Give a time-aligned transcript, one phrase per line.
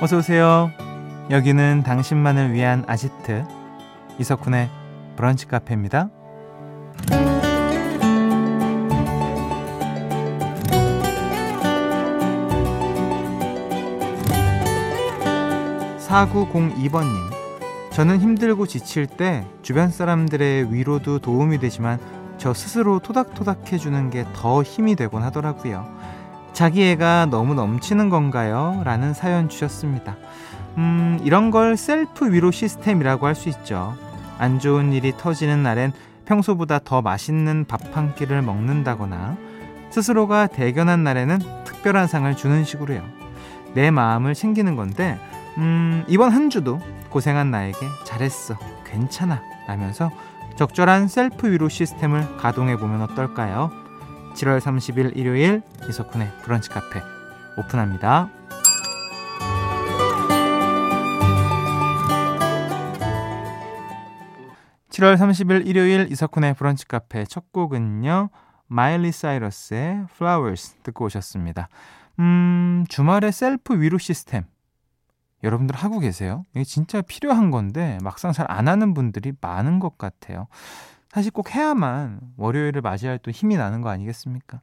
[0.00, 0.70] 어서 오세요.
[1.30, 3.44] 여기는 당신만을 위한 아지트
[4.18, 4.68] 이석훈의
[5.16, 6.10] 브런치 카페입니다.
[16.08, 17.36] 4902번님.
[17.92, 21.98] 저는 힘들고 지칠 때 주변 사람들의 위로도 도움이 되지만
[22.38, 25.86] 저 스스로 토닥토닥 해주는 게 더 힘이 되곤 하더라고요.
[26.56, 28.80] 자기 애가 너무 넘치는 건가요?
[28.82, 30.16] 라는 사연 주셨습니다.
[30.78, 33.94] 음, 이런 걸 셀프 위로 시스템이라고 할 수 있죠.
[34.38, 35.92] 안 좋은 일이 터지는 날엔
[36.24, 39.36] 평소보다 더 맛있는 밥 한 끼를 먹는다거나
[39.90, 43.02] 스스로가 대견한 날에는 특별한 상을 주는 식으로요.
[43.74, 45.18] 내 마음을 챙기는 건데
[45.58, 50.10] 음, 이번 한 주도 고생한 나에게 잘했어, 괜찮아 라면서
[50.56, 53.70] 적절한 셀프 위로 시스템을 가동해 보면 어떨까요?
[54.36, 57.02] 7월 30일 일요일 이석훈의 브런치 카페
[57.56, 58.28] 오픈합니다.
[64.90, 68.30] 7월 30일 일요일 이석훈의 브런치 카페 첫 곡은요.
[68.68, 71.68] 마일리 사이러스의 Flowers 듣고 오셨습니다.
[72.18, 74.44] 음, 주말에 셀프 위로 시스템
[75.44, 76.44] 여러분들 하고 계세요?
[76.54, 80.46] 이게 진짜 필요한 건데 막상 잘 안 하는 분들이 많은 것 같아요.
[81.16, 84.60] 사실 꼭 해야만 월요일을 맞이할 또 힘이 나는 거 아니겠습니까?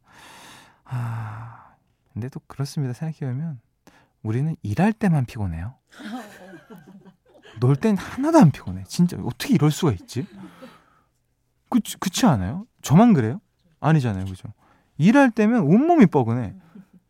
[0.85, 1.73] 아,
[2.13, 2.93] 근데 또 그렇습니다.
[2.93, 3.59] 생각해보면
[4.21, 5.73] 우리는 일할 때만 피곤해요.
[7.59, 8.83] 놀 땐 하나도 안 피곤해.
[8.83, 10.27] 진짜 어떻게 이럴 수가 있지?
[11.69, 12.67] 그, 그렇지 않아요?
[12.83, 13.41] 저만 그래요?
[13.79, 14.25] 아니잖아요.
[14.25, 14.53] 그죠?
[14.99, 16.53] 일할 때면 온몸이 뻐근해.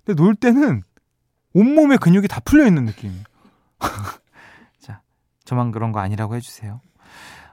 [0.05, 0.83] 근데 놀 때는
[1.53, 3.23] 온몸에 근육이 다 풀려 있는 느낌이에요.
[4.79, 5.01] 자,
[5.43, 6.79] 저만 그런 거 아니라고 해주세요.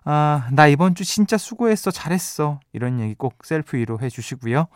[0.05, 1.91] 아, 나 이번 주 진짜 수고했어.
[1.91, 2.61] 잘했어.
[2.73, 4.67] 이런 얘기 꼭 셀프 위로 해 주시고요.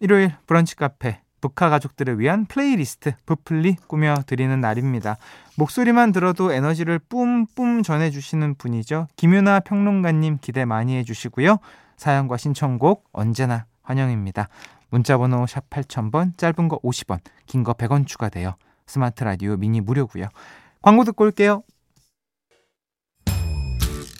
[0.00, 1.20] 일요일 브런치 카페.
[1.40, 5.18] 브카 가족들을 위한 플레이리스트 브플리 꾸며 드리는 날입니다.
[5.56, 9.08] 목소리만 들어도 에너지를 뿜뿜 전해 주시는 분이죠.
[9.16, 11.58] 김윤하 평론가님 기대 많이 해 주시고요.
[11.98, 14.48] 사연과 신청곡 언제나 환영입니다.
[14.88, 18.54] 문자번호 샵 8000번, 짧은 거 50원, 긴 거 100원 추가돼요.
[18.86, 20.28] 스마트 라디오 미니 무료고요.
[20.80, 21.62] 광고 듣고 올게요.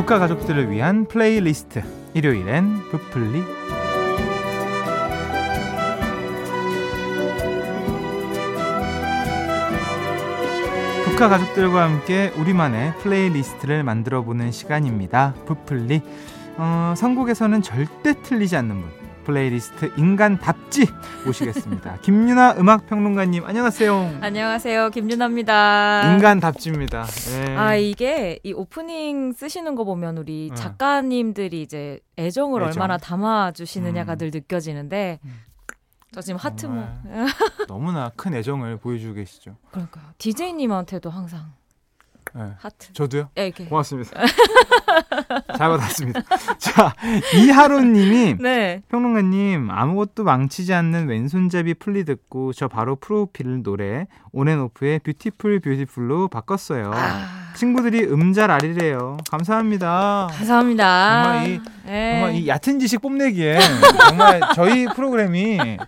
[0.00, 1.82] 국가 가족들을 위한 플레이리스트.
[2.14, 3.44] 일요일엔 브플리.
[11.04, 15.34] 브카 가족들과 함께 우리만의 플레이리스트를 만들어 보는 시간입니다.
[15.44, 16.00] 브플리.
[16.56, 18.99] 어, 선곡에서는 절대 틀리지 않는 분
[19.30, 20.86] 플레이리스트 인간 답지
[21.24, 21.98] 모시겠습니다.
[22.02, 24.18] 김윤하 음악 평론가님 안녕하세요.
[24.20, 24.90] 안녕하세요.
[24.90, 26.12] 김윤하입니다.
[26.12, 27.04] 인간 답지입니다.
[27.04, 27.56] 네.
[27.56, 30.54] 아 이게 이 오프닝 쓰시는 거 보면 우리 네.
[30.56, 32.72] 작가님들이 이제 애정을 애정.
[32.82, 34.18] 얼마나 담아 주시느냐가 음.
[34.18, 35.40] 늘 느껴지는데 음.
[36.12, 36.84] 저 지금 하트 뭐
[37.68, 39.56] 너무나 큰 애정을 보여주고 계시죠.
[39.70, 41.52] 그러니까 디제이님한테도 항상
[42.34, 42.42] 네.
[42.58, 42.92] 하트.
[42.92, 43.28] 저도요?
[43.34, 43.64] 네, 이렇게.
[43.64, 44.10] 고맙습니다.
[45.56, 46.22] 잘 받았습니다.
[46.58, 46.94] 자,
[47.34, 48.82] 이하로님이 네.
[48.88, 56.92] 평론가님 아무것도 망치지 않는 왼손잡이 플리 듣고 저 바로 프로필 노래 온앤오프의 Beautiful Beautiful로 바꿨어요.
[56.94, 57.40] 아...
[57.54, 59.16] 친구들이 음잘알이래요.
[59.30, 60.28] 감사합니다.
[60.32, 61.22] 감사합니다.
[61.24, 62.12] 정말 이 네.
[62.12, 63.58] 정말 이 얕은 지식 뽐내기에
[64.08, 65.78] 정말 저희 프로그램이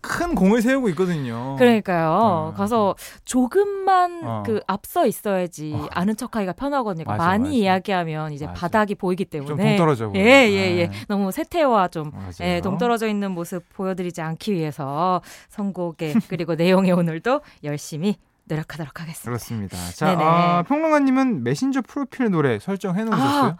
[0.00, 1.56] 큰 공을 세우고 있거든요.
[1.58, 2.50] 그러니까요.
[2.52, 2.56] 네.
[2.56, 2.94] 가서
[3.24, 4.42] 조금만 어.
[4.46, 5.86] 그 앞서 있어야지 어.
[5.90, 7.04] 아는 척하기가 편하거든요.
[7.04, 7.54] 맞아, 많이 맞아.
[7.54, 8.60] 이야기하면 이제 맞아.
[8.60, 10.12] 바닥이 보이기 때문에 좀 동떨어져.
[10.14, 10.86] 예, 예, 예.
[10.88, 10.90] 네.
[11.08, 15.20] 너무 세태와 좀 예, 동떨어져 있는 모습 보여드리지 않기 위해서
[15.50, 19.24] 선곡에 그리고 내용에 오늘도 열심히 노력하도록 하겠습니다.
[19.24, 19.76] 그렇습니다.
[19.94, 23.50] 자, 아, 평론가님은 메신저 프로필 노래 설정해 놓으셨어요?
[23.50, 23.56] 아,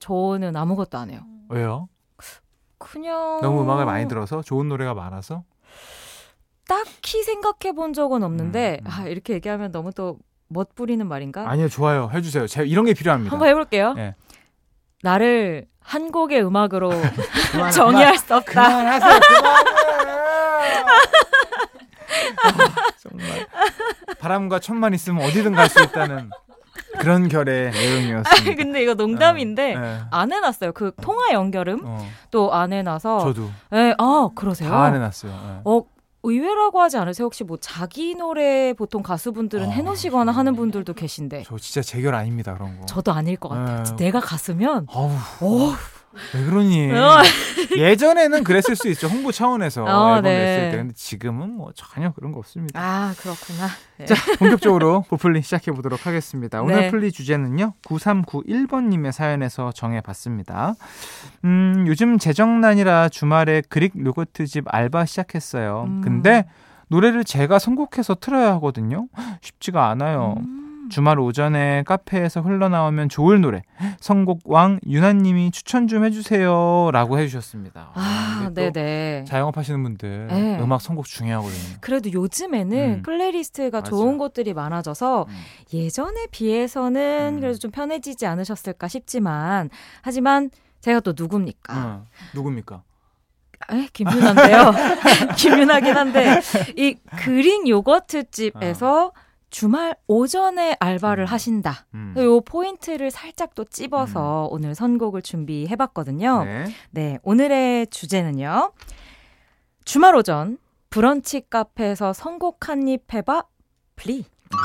[0.00, 1.20] 저는 아무것도 안 해요.
[1.48, 1.88] 왜요?
[2.78, 5.44] 그냥 너무 음악을 많이 들어서 좋은 노래가 많아서
[6.68, 8.90] 딱히 생각해 본 적은 없는데 음, 음.
[8.90, 10.18] 아 이렇게 얘기하면 너무 또
[10.48, 11.48] 멋부리는 말인가?
[11.48, 12.46] 아니요 좋아요 해주세요.
[12.46, 13.32] 제가 이런 게 필요합니다.
[13.32, 13.92] 한번 해볼게요.
[13.94, 14.14] 네.
[15.02, 16.90] 나를 한 곡의 음악으로
[17.74, 18.52] 정의할 수 없다.
[18.68, 19.20] 그만하세요.
[22.44, 22.50] 아,
[23.00, 23.46] 정말
[24.18, 26.30] 바람과 천만 있으면 어디든 갈 수 있다는
[27.00, 28.52] 그런 결의 내용이었습니다.
[28.52, 30.00] 아, 근데 이거 농담인데 어, 네.
[30.10, 30.72] 안 해놨어요.
[30.72, 32.06] 그 통화 연결음 어.
[32.30, 33.18] 또안 해놔서.
[33.20, 33.50] 저도.
[33.70, 34.70] 네, 아 그러세요?
[34.70, 35.32] 다 안 해놨어요.
[35.32, 35.60] 네.
[35.64, 35.82] 어
[36.24, 37.26] 의외라고 하지 않으세요?
[37.26, 41.44] 혹시 뭐 자기 노래 보통 가수분들은 아, 해놓으시거나 하는 분들도 계신데.
[41.46, 42.86] 저 진짜 제결 아닙니다 그런 거.
[42.86, 43.84] 저도 아닐 것 같아요.
[43.84, 43.96] 네.
[43.96, 44.86] 내가 갔으면.
[44.88, 45.10] 어우.
[45.40, 45.72] 어우.
[46.34, 46.92] 왜 그러니?
[46.92, 47.22] 어.
[47.76, 49.08] 예전에는 그랬을 수 있죠.
[49.08, 50.38] 홍보 차원에서 어, 앨범 네.
[50.38, 50.76] 냈을 때.
[50.76, 52.80] 근데 지금은 뭐 전혀 그런 거 없습니다.
[52.80, 53.68] 아, 그렇구나.
[53.98, 54.06] 네.
[54.06, 56.62] 자, 본격적으로 보플리 시작해 보도록 하겠습니다.
[56.62, 56.90] 오늘 네.
[56.90, 57.74] 플리 주제는요.
[57.86, 60.74] 9391번 님의 사연에서 정해 봤습니다.
[61.44, 65.84] 음, 요즘 재정난이라 주말에 그릭 요거트 집 알바 시작했어요.
[65.86, 66.00] 음.
[66.02, 66.46] 근데
[66.88, 69.08] 노래를 제가 선곡해서 틀어야 하거든요.
[69.40, 70.36] 쉽지가 않아요.
[70.38, 70.63] 음.
[70.90, 73.62] 주말 오전에 카페에서 흘러나오면 좋을 노래
[74.00, 77.90] 선곡왕 윤하님이 추천 좀 해주세요라고 해주셨습니다.
[77.94, 79.24] 아, 네네.
[79.26, 80.58] 자영업 하시는 분들 네.
[80.60, 81.76] 음악 선곡 중요하거든요.
[81.80, 83.02] 그래도 요즘에는 음.
[83.02, 83.90] 플레이리스트가 맞아.
[83.90, 85.34] 좋은 것들이 많아져서 음.
[85.72, 87.40] 예전에 비해서는 음.
[87.40, 89.70] 그래도 좀 편해지지 않으셨을까 싶지만
[90.02, 90.50] 하지만
[90.80, 91.74] 제가 또 누굽니까?
[91.74, 92.04] 어,
[92.34, 92.82] 누굽니까?
[93.72, 94.72] 에, 김윤하인데요.
[95.38, 96.40] 김윤하긴 한데
[96.76, 99.12] 이 그릭 요거트 집에서 어.
[99.58, 101.26] 주말 오전에 알바를 음.
[101.26, 101.86] 하신다.
[101.94, 102.12] 음.
[102.18, 104.52] 요 포인트를 살짝 또 찝어서 음.
[104.52, 106.42] 오늘 선곡을 준비해 봤거든요.
[106.42, 106.64] 네.
[106.90, 108.72] 네, 오늘의 주제는요.
[109.84, 110.58] 주말 오전
[110.90, 113.44] 브런치 카페에서 선곡 한 입 해봐
[113.94, 114.24] 플리.
[114.50, 114.56] 아.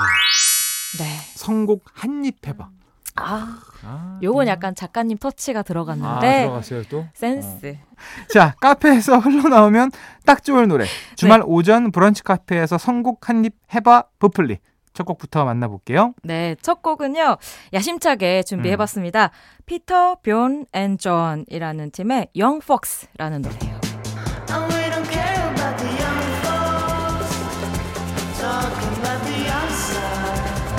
[0.97, 1.05] 네.
[1.35, 2.69] 선곡 한 입 해봐.
[3.15, 7.77] 아, 아 요건 약간 작가님 터치가 들어갔는데 아, 들어갔어요 또 센스.
[7.77, 8.27] 어.
[8.33, 9.91] 자 카페에서 흘러나오면
[10.25, 10.85] 딱 좋을 노래.
[11.15, 11.45] 주말 네.
[11.47, 14.57] 오전 브런치 카페에서 선곡 한 입 해봐 브플리.
[14.99, 16.13] 첫 곡부터 만나볼게요.
[16.23, 17.37] 네, 첫 곡은요.
[17.73, 19.27] 야심차게 준비해봤습니다.
[19.27, 19.63] 음.
[19.65, 23.79] 피터 비욘 앤 존이라는 팀의 Young Folks라는 노래예요.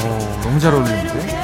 [0.05, 0.09] 오,
[0.43, 1.41] 너무 잘 어울리는데?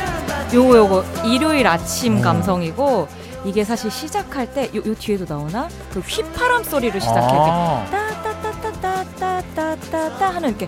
[0.53, 2.21] 요거 요거 일요일 아침 오.
[2.21, 3.09] 감성이고
[3.47, 7.87] 이게 사실 시작할 때 요, 요 뒤에도 나오나 그 휘파람 소리를 시작해 아.
[7.91, 10.67] 따따따따따따따따 하는 이렇게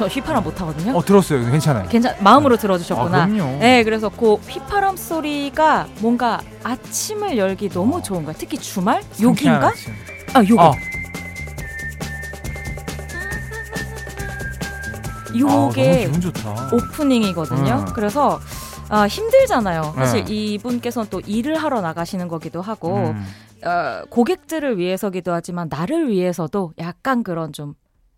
[0.00, 0.96] 저 휘파람 못 하거든요.
[0.96, 1.50] 어 들었어요.
[1.50, 1.86] 괜찮아요.
[1.90, 3.22] 괜찮 마음으로 들어주셨구나.
[3.24, 8.34] 아, 네, 그래서 그 휘파람 소리가 뭔가 아침을 열기 너무 좋은 거야.
[8.38, 9.74] 특히 주말 여기인가?
[10.32, 10.62] 아 요거.
[10.62, 10.72] 아.
[15.38, 16.10] 요게
[16.46, 17.84] 아, 오프닝이거든요.
[17.86, 17.92] 음.
[17.94, 18.40] 그래서
[18.88, 19.92] 아, 힘들잖아요.
[19.96, 20.32] 사실 네.
[20.32, 23.26] 이분께서는 또 일을 하러 나가시는 거기도 하고 음.
[23.66, 27.74] 어, 고객들을 위해서기도 하지만 나를 위해서도 약간 그런 좀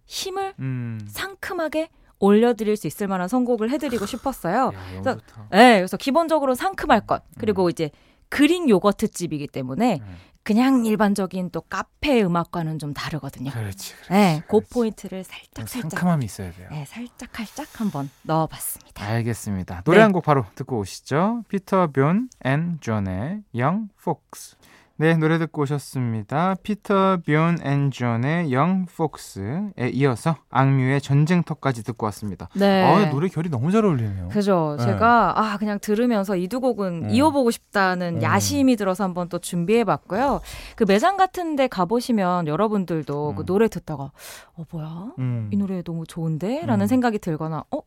[0.06, 1.00] 힘을 음.
[1.08, 1.88] 상큼하게
[2.19, 4.72] 올려드릴 수 있을 만한 선곡을 해드리고 싶었어요.
[4.75, 5.19] 야, 그래서,
[5.50, 7.70] 네, 그래서 기본적으로 상큼할 것 그리고 음.
[7.70, 7.90] 이제
[8.28, 10.16] 그린 요거트 집이기 때문에 음.
[10.44, 13.50] 그냥 일반적인 또 카페 음악과는 좀 다르거든요.
[13.50, 13.94] 그렇지.
[13.94, 16.69] 그렇지 네, 그 포인트를 살짝 살짝 상큼함이 있어야 돼요.
[16.70, 19.04] 네, 살짝 살짝 한번 넣어봤습니다.
[19.04, 19.82] 알겠습니다.
[19.82, 20.02] 노래 네.
[20.02, 21.44] 한곡 바로 듣고 오시죠.
[21.49, 24.56] 피터 비욘 앤 존의 Young Folks.
[24.96, 26.54] 네, 노래 듣고 오셨습니다.
[26.62, 32.48] 피터 비욘 앤 존의 Young Folks에 이어서 악뮤의 전쟁터까지 듣고 왔습니다.
[32.54, 32.84] 네.
[32.84, 34.28] 아, 노래 결이 너무 잘 어울리네요.
[34.28, 34.76] 그죠.
[34.78, 34.84] 네.
[34.84, 37.10] 제가 아, 그냥 들으면서 이 두 곡은 음.
[37.10, 38.22] 이어보고 싶다는 음.
[38.22, 40.40] 야심이 들어서 한번 또 준비해 봤고요.
[40.76, 43.37] 그 매장 같은 데 가보시면 여러분들도 음.
[43.37, 44.12] 그 노래 듣다가
[44.54, 45.12] 어, 뭐야?
[45.18, 45.49] 음.
[45.50, 46.66] 이 노래 너무 좋은데?
[46.66, 46.87] 라는 음.
[46.87, 47.80] 생각이 들거나 어?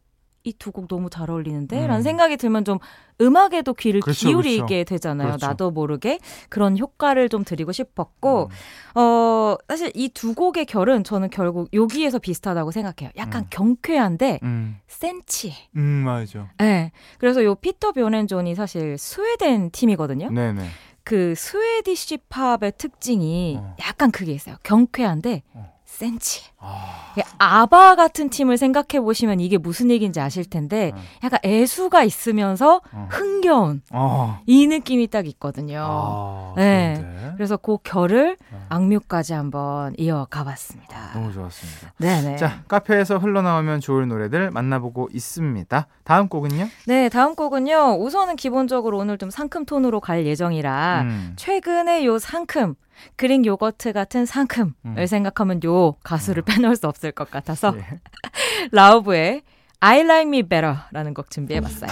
[0.46, 1.82] 이 두 곡 너무 잘 어울리는데?
[1.84, 1.88] 음.
[1.88, 2.78] 라는 생각이 들면 좀
[3.20, 4.84] 음악에도 귀를 그렇죠, 기울이게 그렇죠.
[4.86, 5.28] 되잖아요.
[5.30, 5.48] 그렇죠.
[5.48, 6.20] 나도 모르게.
[6.50, 8.50] 그런 효과를 좀 드리고 싶었고,
[8.96, 9.00] 음.
[9.02, 13.12] 어, 사실 이 두 곡의 결은 저는 결국 여기에서 비슷하다고 생각해요.
[13.18, 13.48] 약간 음.
[13.50, 14.78] 경쾌한데, 음.
[14.88, 15.54] 센치.
[15.76, 16.50] 음, 맞아.
[16.60, 16.92] 네.
[17.18, 20.30] 그래서 요 Peter Bjorn and John이 사실 스웨덴 팀이거든요.
[20.30, 20.68] 네네.
[21.04, 23.76] 그 Swedish 팝의 특징이 어.
[23.86, 24.56] 약간 그게 있어요.
[24.64, 25.75] 경쾌한데, 어.
[25.96, 26.42] 센치.
[26.60, 27.14] 아...
[27.38, 31.00] 아바 같은 팀을 생각해 보시면 이게 무슨 얘기인지 아실 텐데 어.
[31.24, 33.08] 약간 애수가 있으면서 어.
[33.10, 34.40] 흥겨운 어.
[34.46, 35.86] 이 느낌이 딱 있거든요.
[35.88, 36.96] 아, 네.
[36.98, 37.34] 그런데?
[37.36, 38.66] 그래서 그 결을 어.
[38.70, 41.12] 악뮤까지 한번 이어가 봤습니다.
[41.14, 41.94] 너무 좋았습니다.
[41.98, 42.36] 네네.
[42.38, 45.88] 자, 카페에서 흘러나오면 좋을 노래들 만나보고 있습니다.
[46.04, 46.68] 다음 곡은요?
[46.88, 47.98] 네, 다음 곡은요.
[48.00, 51.34] 우선은 기본적으로 오늘 좀 상큼 톤으로 갈 예정이라 음.
[51.38, 52.76] 최근에 요 상큼
[53.16, 55.06] 그린 요거트 같은 상큼을 음.
[55.06, 56.46] 생각하면 요 가수를 음.
[56.46, 58.00] 빼놓을 수 없을 것 같아서 예.
[58.72, 59.44] 라우브의
[59.80, 61.90] I Like Me Better라는 곡 준비해봤어요.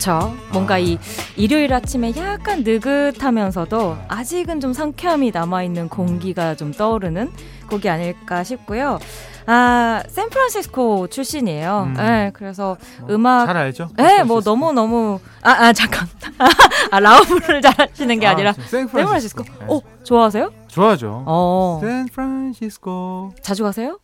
[0.00, 0.34] 그쵸.
[0.50, 0.98] 뭔가 이
[1.36, 7.30] 일요일 아침에 약간 느긋하면서도 아직은 좀 상쾌함이 남아있는 공기가 좀 떠오르는
[7.68, 8.98] 곡이 아닐까 싶고요.
[9.52, 11.82] 아, 샌프란시스코 출신이에요.
[11.88, 11.94] 음.
[11.94, 13.46] 네, 그래서 뭐, 음악.
[13.46, 13.88] 잘 알죠?
[13.96, 15.18] 네, 뭐 너무 너무.
[15.42, 16.06] 아, 아, 잠깐.
[16.92, 19.42] 아, 라우브를 잘 하시는 게 아, 니라 샌프란시스코.
[19.42, 19.66] 네.
[19.66, 20.52] 어, 좋아하세요?
[20.68, 21.24] 좋아하죠.
[21.26, 21.80] 어.
[21.82, 23.34] 샌프란시스코.
[23.42, 23.98] 자주 가세요?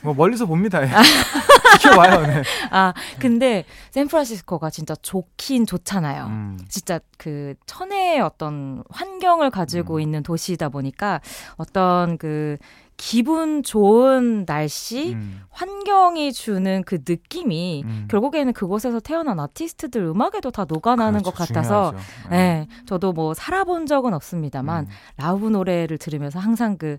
[0.00, 0.80] 뭐 멀리서 봅니다.
[1.80, 2.26] 지켜와요.
[2.26, 2.42] 네.
[2.70, 6.26] 아 근데 샌프란시스코가 진짜 좋긴 좋잖아요.
[6.26, 6.58] 음.
[6.68, 10.00] 진짜 그 천혜의 어떤 환경을 가지고 음.
[10.00, 11.20] 있는 도시이다 보니까
[11.56, 12.56] 어떤 그
[12.98, 15.40] 기분 좋은 날씨, 음.
[15.50, 18.08] 환경이 주는 그 느낌이 음.
[18.10, 21.94] 결국에는 그곳에서 태어난 아티스트들 음악에도 다 녹아나는 그렇죠, 것 같아서,
[22.28, 22.36] 네.
[22.36, 22.68] 네.
[22.86, 24.90] 저도 뭐 살아본 적은 없습니다만 음.
[25.16, 26.98] 라우브 노래를 들으면서 항상 그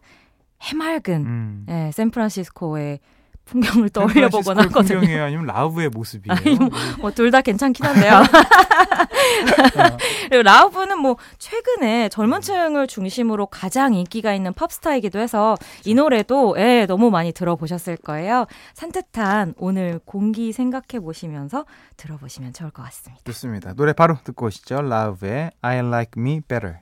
[0.62, 1.66] 해맑은 음.
[1.70, 3.00] 예, 샌프란시스코의
[3.46, 5.00] 풍경을 떠올려 보거나 하거든요.
[5.00, 6.58] 풍경이에요, 아니면 라우브의 모습이에요.
[6.60, 8.22] 뭐, 뭐 둘 다 괜찮긴 한데요.
[10.30, 11.16] 그리고 라우브는 뭐
[11.60, 17.98] 최근에 젊은 층을 중심으로 가장 인기가 있는 팝스타이기도 해서 이 노래도 예, 너무 많이 들어보셨을
[17.98, 18.46] 거예요.
[18.74, 21.66] 산뜻한 오늘 공기 생각해 보시면서
[21.98, 23.22] 들어보시면 좋을 것 같습니다.
[23.26, 23.74] 좋습니다.
[23.74, 24.82] 노래 바로 듣고 오시죠.
[24.82, 26.78] 라우브의 I Like Me Better.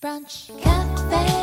[0.00, 1.37] 브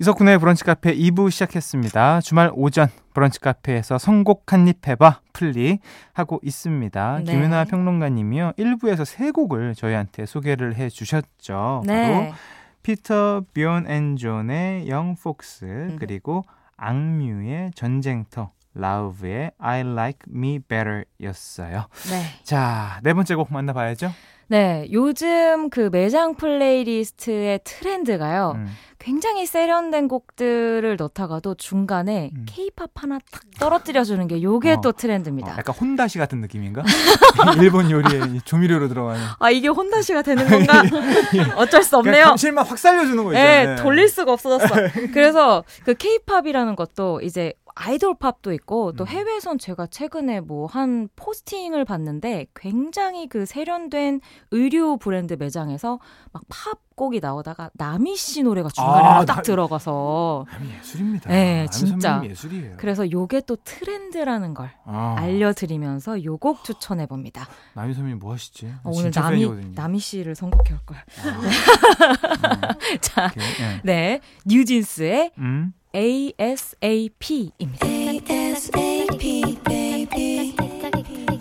[0.00, 2.20] 이석훈의 브런치 카페 2부 시작했습니다.
[2.20, 5.78] 주말 오전 브런치 카페에서 선곡 한입 해봐 플리
[6.12, 7.20] 하고 있습니다.
[7.24, 7.32] 네.
[7.32, 8.54] 김윤하 평론가님이요.
[8.58, 11.84] 1부에서 세 곡을 저희한테 소개를 해 주셨죠.
[11.86, 12.10] 네.
[12.10, 12.34] 바로
[12.82, 15.96] Peter Bjorn and John의 Young Folks 음.
[16.00, 16.44] 그리고
[16.76, 21.86] 악뮤의 전쟁터 Lauv의 I Like Me Better 였어요.
[22.10, 22.24] 네.
[22.42, 24.10] 자, 네 번째 곡 만나봐야죠.
[24.48, 28.52] 네, 요즘 그 매장 playlist의 트렌드가요.
[28.56, 28.68] 음.
[29.04, 32.46] 굉장히 세련된 곡들을 넣다가도 중간에 음.
[32.48, 34.80] 케이팝 하나 탁 떨어뜨려주는 게 요게 어.
[34.80, 35.52] 또 트렌드입니다.
[35.52, 36.82] 어, 약간 혼다시 같은 느낌인가?
[37.60, 39.20] 일본 요리에 조미료로 들어가는.
[39.38, 40.82] 아 이게 혼다시가 되는 건가?
[41.56, 42.24] 어쩔 수 없네요.
[42.24, 43.76] 감칠맛 확 살려주는 거 있잖아요.
[43.76, 44.74] 네, 돌릴 수가 없어졌어.
[45.12, 49.08] 그래서 그 케이팝이라는 것도 이제 아이돌 팝도 있고 또 음.
[49.08, 54.20] 해외에선 제가 최근에 뭐 한 포스팅을 봤는데 굉장히 그 세련된
[54.52, 55.98] 의류 브랜드 매장에서
[56.32, 61.30] 막 팝곡이 나오다가 나미 씨 노래가 중간에 아, 딱 나, 들어가서 나미 예술입니다.
[61.30, 62.76] 네, 진짜 예술이에요.
[62.78, 65.16] 그래서 요게 또 트렌드라는 걸 아.
[65.18, 67.46] 알려드리면서 요 곡 추천해 봅니다.
[67.74, 68.66] 나미 선배님 뭐 하시지?
[68.84, 69.72] 어, 오늘 나미 팬이거든요.
[69.74, 71.00] 나미 씨를 선곡해 올 거야.
[71.24, 72.74] 아.
[73.00, 73.80] 자, 네.
[73.84, 75.72] 네, 뉴진스의 음?
[75.94, 77.86] ASAP입니다.
[77.86, 80.56] ASAP, baby.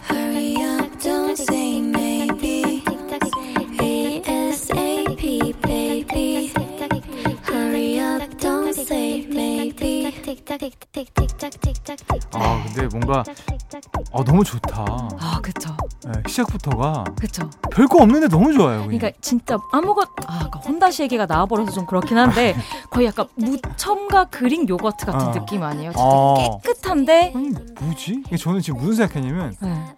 [0.07, 2.83] Hurry up, don't say maybe.
[3.81, 6.53] ASAP, baby.
[7.43, 10.13] Hurry up, don't say maybe.
[12.33, 13.24] 아, 근데 뭔가
[14.12, 14.86] 아, 너무 좋다.
[15.19, 15.72] 아, 그쵸.
[16.05, 17.50] 네, 시작부터가 그쵸.
[17.72, 18.86] 별거 없는데 너무 좋아요.
[18.86, 18.98] 그냥.
[19.00, 22.55] 그러니까 진짜 아무것 아, 그러니까 혼다시 얘기가 나와버려서 좀 그렇긴 한데
[22.89, 25.31] 거의 약간 무첨가 그릭 요거트 같은 어.
[25.31, 25.91] 느낌 아니에요?
[25.91, 26.60] 진짜 어.
[26.62, 28.24] 깨끗한데 아니, 뭐지?
[28.38, 29.95] 저는 지금 무슨 생각했냐면 네.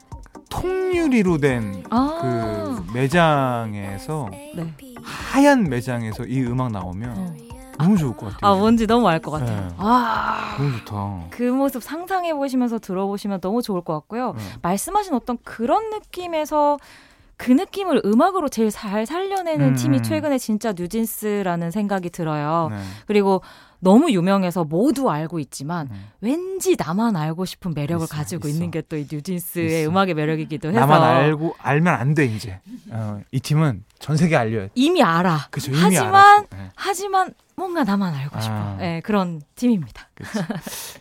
[0.50, 4.74] 통유리로 된그 아~ 매장에서 네.
[5.04, 7.55] 하얀 매장에서 이 음악 나오면 어.
[7.78, 8.52] 너무 좋을 것 같아요.
[8.52, 9.68] 아 뭔지 너무 알 것 같아요.
[9.70, 9.76] 네.
[9.78, 11.28] 아 너무 좋다.
[11.30, 14.34] 그 모습 상상해 보시면서 들어보시면 너무 좋을 것 같고요.
[14.38, 14.44] 네.
[14.62, 16.78] 말씀하신 어떤 그런 느낌에서
[17.38, 20.04] 그 느낌을 음악으로 제일 잘 살려내는 음, 팀이 음.
[20.04, 22.70] 최근에 진짜 뉴진스라는 생각이 들어요.
[22.72, 22.78] 네.
[23.08, 23.42] 그리고
[23.80, 26.08] 너무 유명해서 모두 알고 있지만 음.
[26.22, 28.56] 왠지 나만 알고 싶은 매력을 있어, 가지고 있어.
[28.56, 29.90] 있는 게 또 이 뉴진스의 있어.
[29.90, 34.70] 음악의 매력이기도 해서 나만 알고 알면 안 돼 이제 어, 이 팀은 전 세계 알려요.
[34.74, 35.48] 이미 알아.
[35.52, 36.70] 그쵸, 이미 하지만 네.
[36.76, 38.54] 하지만 뭔가 나만 알고 싶어.
[38.54, 38.76] 아.
[38.78, 40.10] 네, 그런 팀입니다.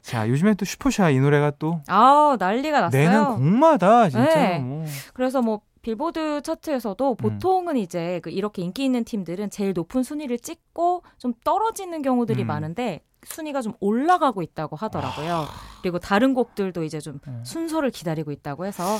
[0.03, 3.03] 자, 요즘에 또 슈퍼샤 이 노래가 또 아, 난리가 났어요.
[3.03, 4.59] 내는 곡마다 진짜 네.
[4.59, 4.85] 뭐.
[5.13, 7.17] 그래서 뭐 빌보드 차트에서도 음.
[7.17, 7.77] 보통은 음.
[7.77, 12.47] 이제 그 이렇게 인기 있는 팀들은 제일 높은 순위를 찍고 좀 떨어지는 경우들이 음.
[12.47, 15.35] 많은데 순위가 좀 올라가고 있다고 하더라고요.
[15.35, 15.49] 아.
[15.83, 17.43] 그리고 다른 곡들도 이제 좀 음.
[17.45, 18.97] 순서를 기다리고 있다고 해서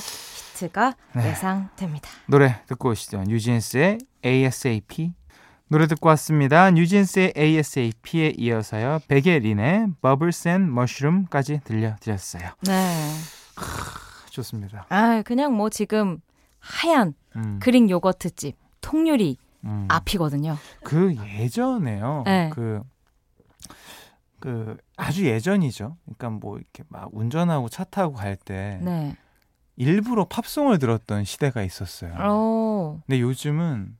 [0.53, 1.29] 히트가 네.
[1.29, 2.09] 예상됩니다.
[2.27, 3.23] 노래 듣고 오시죠.
[3.27, 5.13] 뉴진스의 ASAP
[5.67, 6.69] 노래 듣고 왔습니다.
[6.71, 8.99] 뉴진스의 ASAP에 이어서요.
[9.07, 12.51] 베게린의 Bubbles and Mushroom까지 들려드렸어요.
[12.67, 13.11] 네.
[14.29, 14.85] 좋습니다.
[14.89, 16.19] 아, 그냥 뭐 지금
[16.59, 17.59] 하얀 음.
[17.61, 19.87] 그릭 요거트 집 통유리 음.
[19.89, 20.57] 앞이거든요.
[20.83, 22.23] 그 예전에요.
[22.25, 22.49] 네.
[22.53, 22.81] 그
[24.45, 25.97] 그 아주 예전이죠.
[26.03, 29.17] 그러니까 뭐 이렇게 막 운전하고 차 타고 갈때 네.
[29.75, 32.13] 일부러 팝송을 들었던 시대가 있었어요.
[32.13, 32.19] 오.
[32.19, 33.01] 어.
[33.07, 33.97] 근데 요즘은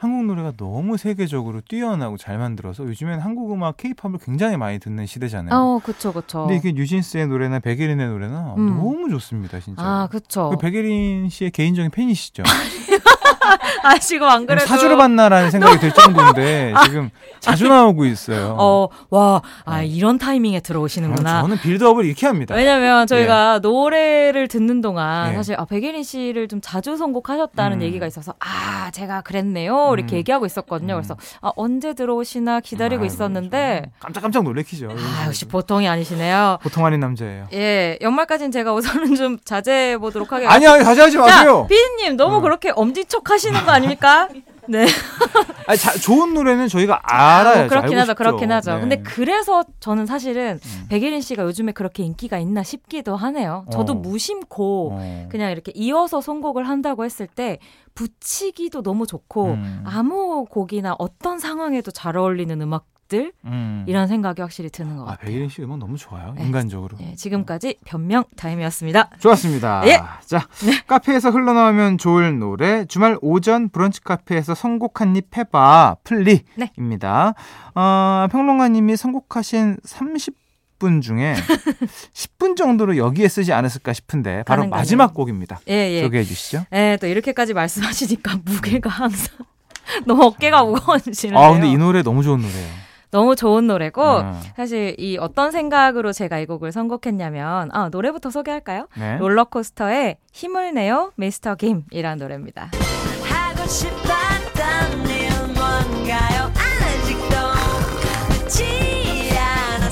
[0.00, 5.52] 한국 노래가 너무 세계적으로 뛰어나고 잘 만들어서 요즘엔 한국 음악 케이팝을 굉장히 많이 듣는 시대잖아요.
[5.52, 6.46] 어, 그쵸, 그쵸.
[6.46, 8.76] 근데 이게 뉴진스의 노래나 백예린의 노래나 음.
[8.76, 9.82] 너무 좋습니다, 진짜.
[9.82, 10.50] 아, 그쵸.
[10.50, 12.44] 그 백예린 씨의 개인적인 팬이시죠?
[13.82, 14.66] 아, 지금 안 그래도.
[14.66, 18.56] 사주를 받나라는 생각이 들 정도인데, 지금 자주 나오고 있어요.
[18.58, 19.82] 어, 와, 아, 어.
[19.82, 21.38] 이런 타이밍에 들어오시는구나.
[21.38, 22.54] 아, 저는 빌드업을 이렇게 합니다.
[22.54, 23.58] 왜냐면 저희가 예.
[23.60, 25.36] 노래를 듣는 동안 예.
[25.36, 27.82] 사실, 아, 백예린 씨를 좀 자주 선곡하셨다는 음.
[27.82, 29.92] 얘기가 있어서, 아, 제가 그랬네요.
[29.94, 30.18] 이렇게 음.
[30.18, 30.94] 얘기하고 있었거든요.
[30.94, 31.38] 그래서, 음.
[31.42, 33.90] 아, 언제 들어오시나 기다리고 아, 있었는데.
[34.00, 34.88] 깜짝깜짝 놀래키죠.
[34.90, 36.58] 아, 역시 보통이 아니시네요.
[36.62, 37.46] 보통 아닌 남자예요.
[37.52, 40.52] 예, 연말까지는 제가 우선은 좀 자제해 보도록 하겠습니다.
[40.54, 41.66] 아니, 아니, 자제하지 마세요.
[41.68, 42.40] 피디님, 너무 어.
[42.40, 44.28] 그렇게 엄지척 하시 는 거 아닙니까?
[44.68, 44.86] 네.
[45.66, 47.54] 아니, 자, 좋은 노래는 저희가 알아요.
[47.54, 48.74] 아, 뭐 그렇긴 하죠, 그렇긴 하죠.
[48.74, 48.80] 네.
[48.80, 50.86] 근데 그래서 저는 사실은 음.
[50.90, 53.64] 백예린 씨가 요즘에 그렇게 인기가 있나 싶기도 하네요.
[53.72, 53.96] 저도 어.
[53.96, 55.28] 무심코 어.
[55.30, 57.58] 그냥 이렇게 이어서 선곡을 한다고 했을 때
[57.94, 59.84] 붙이기도 너무 좋고 음.
[59.86, 63.84] 아무 곡이나 어떤 상황에도 잘 어울리는 음악 것들 음.
[63.88, 65.26] 이런 생각이 확실히 드는 것 아, 같아요.
[65.26, 66.34] 백예린 씨 음악 너무 좋아요.
[66.36, 66.44] 네.
[66.44, 66.96] 인간적으로.
[66.98, 69.10] 네, 지금까지 변명 타임이었습니다.
[69.18, 69.82] 좋았습니다.
[69.86, 70.00] 예.
[70.24, 70.80] 자, 네.
[70.86, 77.34] 카페에서 흘러나오면 좋을 노래 주말 오전 브런치 카페에서 선곡 한입 해봐 플리입니다.
[77.36, 77.80] 네.
[77.80, 81.34] 어, 평론가님이 선곡하신 30분 중에
[82.14, 84.70] 10분 정도로 여기에 쓰지 않았을까 싶은데 바로 가능가능.
[84.70, 85.60] 마지막 곡입니다.
[85.68, 86.02] 예, 예.
[86.02, 86.64] 소개해 주시죠.
[86.72, 89.34] 예, 또 이렇게까지 말씀하시니까 무게가 항상
[90.06, 91.38] 너무 어깨가 무거워지네요.
[91.38, 92.87] 아, 근데 이 노래 너무 좋은 노래예요.
[93.10, 94.40] 너무 좋은 노래고 음.
[94.56, 98.88] 사실 이 어떤 생각으로 제가 이 곡을 선곡했냐면 아 노래부터 소개할까요?
[98.96, 99.18] 네.
[99.18, 102.70] 롤러코스터의 힘을 내요 미스터 김이라는 노래입니다.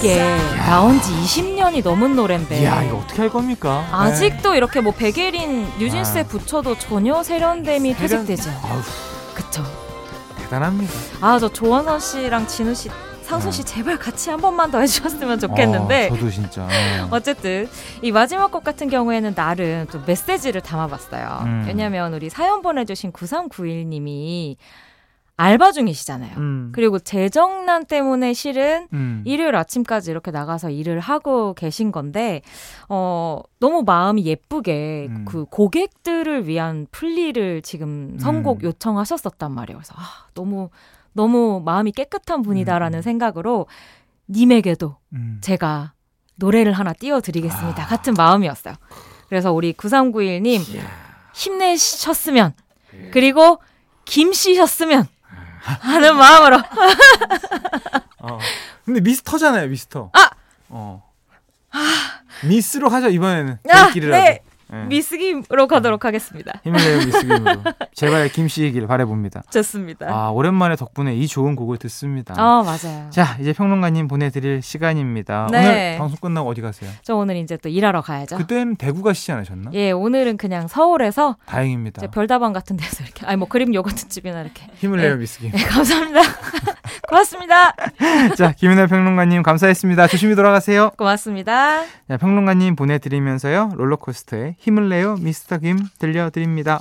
[0.06, 2.64] 이게 나온 지 20년이 넘은 노래인데.
[2.64, 3.88] 야, 이거 어떻게 할 겁니까?
[3.90, 4.58] 아직도 네.
[4.58, 6.24] 이렇게 뭐 백예린, 뉴진스에 아.
[6.24, 8.24] 붙여도 전혀 세련됨이 세련...
[8.24, 8.82] 퇴직되지 않아요.
[9.34, 9.64] 그쵸.
[10.46, 10.92] 대단합니다.
[11.20, 12.88] 아, 저 조원선 씨랑 진우 씨
[13.26, 13.74] 상수 씨 네.
[13.74, 16.06] 제발 같이 한 번만 더 해주셨으면 좋겠는데.
[16.06, 16.66] 어, 저도 진짜.
[16.68, 17.04] 네.
[17.10, 17.68] 어쨌든
[18.00, 21.42] 이 마지막 곡 같은 경우에는 나름 좀 메시지를 담아봤어요.
[21.44, 21.64] 음.
[21.66, 24.56] 왜냐하면 우리 사연 보내주신 9391님이
[25.38, 26.36] 알바 중이시잖아요.
[26.38, 26.72] 음.
[26.72, 29.22] 그리고 재정난 때문에 실은 음.
[29.26, 32.40] 일요일 아침까지 이렇게 나가서 일을 하고 계신 건데,
[32.88, 35.24] 어, 너무 마음이 예쁘게 음.
[35.28, 38.68] 그 고객들을 위한 플리를 지금 선곡 음.
[38.68, 39.78] 요청하셨었단 말이에요.
[39.78, 40.70] 그래서, 아, 너무,
[41.12, 43.02] 너무 마음이 깨끗한 분이다라는 음.
[43.02, 43.66] 생각으로
[44.30, 45.38] 님에게도 음.
[45.42, 45.92] 제가
[46.36, 47.82] 노래를 하나 띄워드리겠습니다.
[47.82, 47.86] 아.
[47.86, 48.74] 같은 마음이었어요.
[49.28, 50.62] 그래서 우리 9391님,
[51.34, 52.54] 힘내셨으면,
[52.94, 53.10] 예.
[53.10, 53.58] 그리고
[54.06, 55.06] 김씨셨으면,
[55.80, 56.56] 하는 마음으로.
[58.20, 58.38] 어.
[58.84, 60.10] 근데 미스터잖아요, 미스터.
[60.12, 60.30] 아!
[60.68, 61.02] 어.
[62.44, 63.58] 미스로 하자, 이번에는.
[63.70, 64.40] 아, 네.
[64.70, 64.84] 네.
[64.86, 66.60] 미스김으로 가도록 하겠습니다.
[66.64, 67.62] 힘을 내요 미스김으로.
[67.94, 69.42] 제발 김씨이길 바래봅니다.
[69.50, 70.08] 좋습니다.
[70.08, 72.34] 아 오랜만에 덕분에 이 좋은 곡을 듣습니다.
[72.36, 73.08] 아 맞아요.
[73.10, 75.48] 자 이제 평론가님 보내드릴 시간입니다.
[75.50, 75.58] 네.
[75.58, 76.90] 오늘 방송 끝나고 어디 가세요?
[77.02, 78.36] 저 오늘 이제 또 일하러 가야죠.
[78.36, 79.70] 그때는 대구 가시지 않으셨나?
[79.74, 82.06] 예 오늘은 그냥 서울에서 다행입니다.
[82.08, 85.16] 별다방 같은 데서 이렇게 아니 뭐 그림 요거트 집이나 이렇게 힘을 내요 예.
[85.16, 85.52] 미스김.
[85.56, 86.20] 예, 감사합니다.
[87.08, 87.74] 고맙습니다.
[88.36, 90.08] 자 김은혜 평론가님 감사했습니다.
[90.08, 90.90] 조심히 돌아가세요.
[90.96, 91.82] 고맙습니다.
[92.08, 96.80] 자, 평론가님 보내드리면서요 롤러코스터에 힘을 내요 미스터 김 들려드립니다.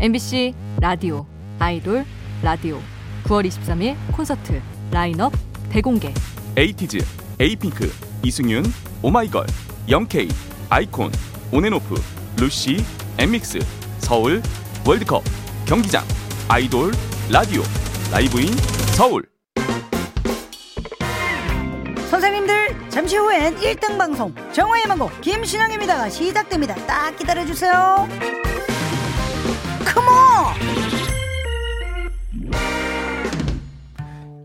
[0.00, 1.26] MBC 라디오
[1.58, 2.04] 아이돌
[2.42, 2.80] 라디오
[3.24, 5.32] 9월 23일 콘서트 라인업
[5.70, 6.12] 대공개
[6.56, 6.98] 에이티즈,
[7.40, 7.90] 에이핑크,
[8.22, 8.64] 이승윤,
[9.02, 9.46] 오마이걸,
[9.90, 10.28] 영케이,
[10.70, 11.10] 아이콘,
[11.52, 11.94] 온앤오프,
[12.38, 12.76] 루시,
[13.18, 13.58] 엔믹스,
[13.98, 14.40] 서울
[14.86, 15.24] 월드컵
[15.66, 16.04] 경기장,
[16.48, 16.92] 아이돌
[17.32, 17.62] 라디오
[18.12, 18.48] Live in
[18.96, 19.33] Seoul
[22.94, 26.76] 잠시 후엔 1등 방송 정오의 희망곡 김신영입니다가 시작됩니다.
[26.86, 28.06] 딱 기다려주세요.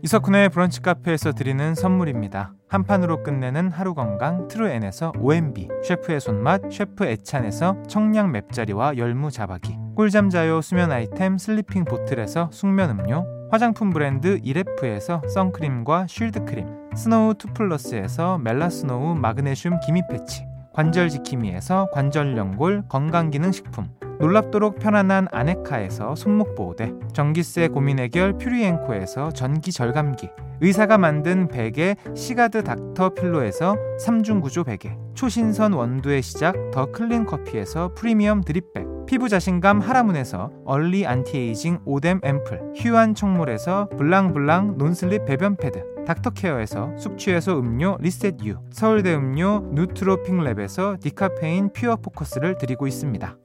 [0.02, 2.54] 이석훈의 브런치 카페에서 드리는 선물입니다.
[2.68, 9.76] 한 판으로 끝내는 하루 건강 트루엔에서 OMB, 셰프의 손맛 셰프 애찬에서 청량 맵자리와 열무 자박이,
[9.94, 17.34] 꿀잠 자요 수면 아이템 슬리핑 보틀에서 숙면 음료, 화장품 브랜드 이레프에서 선크림과 shield 크림, 스노우
[17.34, 26.92] 투플러스에서 멜라스노우 마그네슘 기미 패치, 관절 지킴이에서 관절 연골 건강기능식품, 놀랍도록 편안한 아네카에서 손목 보호대,
[27.12, 30.28] 전기세 고민 해결 퓨리엔코에서 전기 절감기,
[30.60, 37.94] 의사가 만든 베개 시가드 닥터 필로에서 3중 구조 베개, 초신선 원두의 시작 더 클린 커피에서
[37.94, 45.56] 프리미엄 drip bag, 피부 자신감 하라문에서 early anti-aging 오뎀 앰플, 휴안 청물에서 블랑블랑 non-slip 배변
[45.56, 53.36] 패드, 닥터케어에서 숙취해소 음료 리셋유, 서울대 음료 누트로핑랩에서 디카페인 퓨어 포커스를 드리고 있습니다.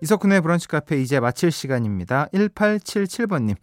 [0.00, 2.28] 이석훈의 브런치 카페 이제 마칠 시간입니다.
[2.32, 3.56] 1877번님.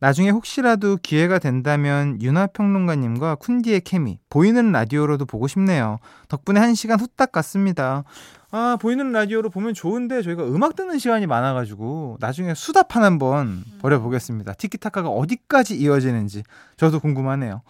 [0.00, 5.98] 나중에 혹시라도 기회가 된다면 윤화평론가님과 쿤디의 케미 보이는 라디오로도 보고 싶네요.
[6.28, 8.02] 덕분에 한 시간 후딱 갔습니다.
[8.50, 14.54] 아 보이는 라디오로 보면 좋은데 저희가 음악 듣는 시간이 많아가지고 나중에 수다판 한번 벌여보겠습니다.
[14.54, 16.44] 티키타카가 어디까지 이어지는지
[16.76, 17.62] 저도 궁금하네요.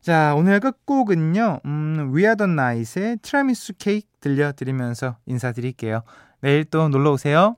[0.00, 1.60] 자 오늘 끝곡은요.
[1.64, 6.02] 음, 위아던 나잇의 트라미수 케이크 들려드리면서 인사드릴게요.
[6.40, 7.56] 내일 또 놀러 오세요.